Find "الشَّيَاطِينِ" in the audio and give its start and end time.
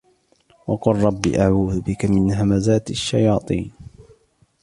2.89-3.71